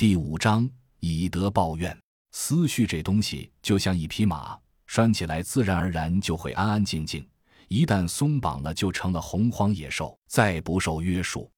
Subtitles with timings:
[0.00, 0.66] 第五章
[1.00, 1.94] 以德报怨。
[2.32, 7.22] 思绪这东西就像一匹马，拴起来自然而然就会安安静静；
[7.68, 11.52] 一旦松绑了，就成了洪荒野兽，再不受约束。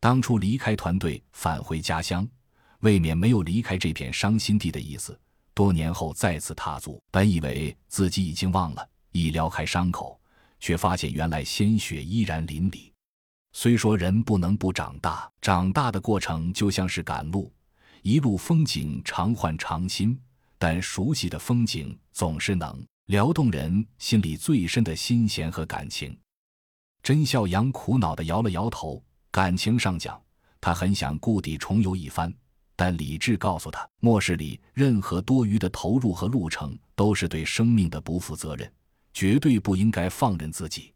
[0.00, 2.28] 当初离开团队返回家乡，
[2.80, 5.18] 未免没有离开这片伤心地的意思。
[5.54, 10.20] 多年后再次踏足，本以为自己已经忘了，一撩开伤口，
[10.60, 12.92] 却发现原来鲜血依然淋漓。
[13.52, 17.50] 虽说人不能不长大，长大的过程就像是赶路，
[18.02, 20.18] 一路风景常换常新，
[20.58, 26.16] 但熟悉的风景总是能撩动人心里最深的心弦和感情。
[27.02, 29.02] 甄孝阳苦恼地摇了摇头。
[29.30, 30.20] 感情上讲，
[30.60, 32.32] 他很想故地重游一番，
[32.74, 38.72] 但理智告诉他，末世里任何多余的投入和路程都是对生命的不负责任，
[39.12, 40.94] 绝对不应该放任自己。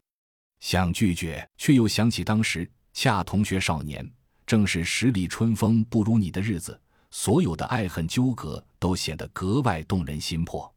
[0.59, 4.11] 想拒绝，却又想起当时恰同学少年，
[4.47, 6.77] 正是十里春风不如你的日子，
[7.15, 10.73] 所有的爱恨纠葛都显得格外动人心魄。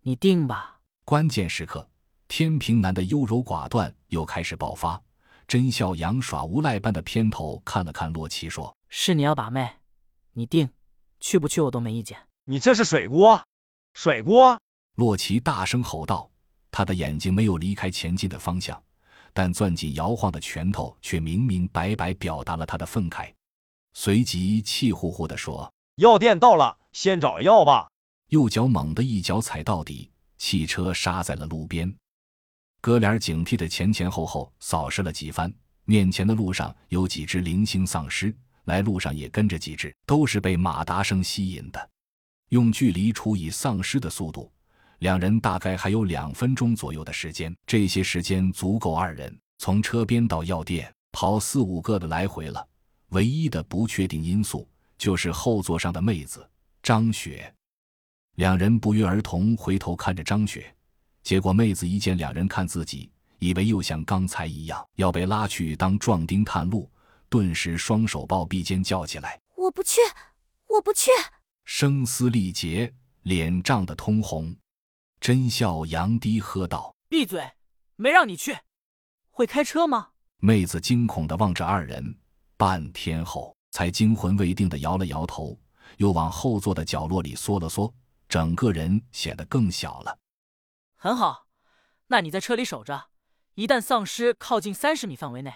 [0.00, 0.80] 你定吧。
[1.04, 1.88] 关键时刻，
[2.26, 5.00] 天平男的优柔寡断又开始爆发。
[5.46, 9.70] 甄笑阳耍无赖般的偏头看了看洛奇，说：“是你要把妹，
[10.32, 10.68] 你定，
[11.20, 12.18] 去不去我都没意见。
[12.44, 13.40] 你这是水锅，
[13.94, 14.60] 水锅！”
[14.96, 16.28] 洛奇大声吼道，
[16.72, 18.82] 他的眼睛没有离开前进的方向，
[19.32, 23.32] 但攥紧摇晃的拳头却明明白白表达了他的愤慨。
[23.94, 27.90] 随即气呼呼地说：“药店到了，先找药吧。”
[28.30, 31.94] 右脚猛地一脚踩到底，汽车刹在了路边。
[32.80, 35.52] 哥俩警惕的前前后后扫视了几番，
[35.84, 41.90] 面前的路上有几只零星丧尸，来路上也跟着几只，都是被马达声吸引的。
[42.48, 44.50] 用距离除以丧尸的速度，
[44.98, 47.54] 两人大概还有两分钟左右的时间。
[47.66, 52.66] 这些时间足够二人从车边到药店跑四五个的来回了。
[53.12, 56.46] 唯一的不确定因素就是后座上的妹子
[56.82, 57.54] 张雪。
[58.36, 60.74] 两人不约而同回头看着张雪。
[61.22, 66.90] 结果妹子一见两人看自己，以为又像刚才一样要被拉去当壮丁探路，
[67.28, 70.00] 顿时双手抱臂尖叫起来：“我不去，
[70.66, 71.10] 我不去！”
[71.64, 72.92] 声嘶力竭，
[73.22, 74.56] 脸涨得通红。
[75.20, 77.48] 甄笑阳低喝道：“闭嘴！
[77.94, 78.56] 没让你去，
[79.30, 80.08] 会开车吗？”
[80.40, 82.16] 妹子惊恐地望着二人，
[82.62, 85.58] 半天后才惊魂未定的摇了摇头，
[85.96, 87.92] 又往后座的角落里缩了缩，
[88.28, 90.16] 整个人显得更小了。
[90.94, 91.48] 很好，
[92.06, 93.08] 那你在车里守着，
[93.54, 95.52] 一旦丧尸靠近三十米范围内，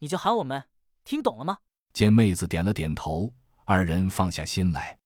[0.00, 0.64] 你就喊我们。
[1.04, 1.56] 听懂了吗？
[1.94, 3.32] 见妹子点了点头，
[3.64, 4.98] 二人放下心来。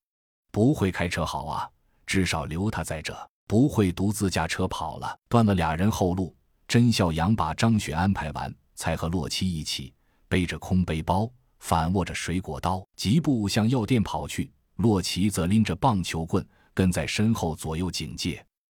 [0.51, 1.71] 不会开车好啊，
[2.07, 3.17] 至少留他在这，
[3.47, 6.37] 不会独自驾车跑了，断了俩人后路。
[6.67, 9.95] 甄孝阳把张雪安排完，才和洛七一起
[10.31, 14.49] 背着空背包，反握着水果刀，疾步向药店跑去。
[14.77, 18.43] 洛奇则拎着棒球棍跟在身后左右警戒。